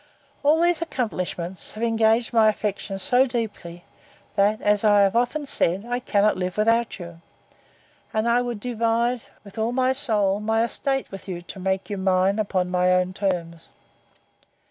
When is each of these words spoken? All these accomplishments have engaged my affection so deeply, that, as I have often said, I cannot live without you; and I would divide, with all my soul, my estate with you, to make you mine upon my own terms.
All 0.41 0.59
these 0.59 0.81
accomplishments 0.81 1.73
have 1.73 1.83
engaged 1.83 2.33
my 2.33 2.49
affection 2.49 2.97
so 2.97 3.27
deeply, 3.27 3.83
that, 4.35 4.59
as 4.59 4.83
I 4.83 5.01
have 5.01 5.15
often 5.15 5.45
said, 5.45 5.85
I 5.85 5.99
cannot 5.99 6.37
live 6.37 6.57
without 6.57 6.97
you; 6.97 7.21
and 8.11 8.27
I 8.27 8.41
would 8.41 8.59
divide, 8.59 9.21
with 9.43 9.59
all 9.59 9.71
my 9.73 9.93
soul, 9.93 10.39
my 10.39 10.63
estate 10.63 11.11
with 11.11 11.27
you, 11.27 11.43
to 11.43 11.59
make 11.59 11.87
you 11.91 11.99
mine 11.99 12.39
upon 12.39 12.71
my 12.71 12.91
own 12.91 13.13
terms. 13.13 13.69